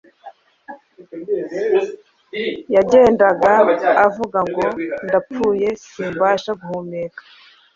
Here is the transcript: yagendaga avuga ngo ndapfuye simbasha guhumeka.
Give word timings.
yagendaga 2.75 3.53
avuga 4.07 4.39
ngo 4.49 4.63
ndapfuye 5.05 5.67
simbasha 5.91 6.51
guhumeka. 6.61 7.21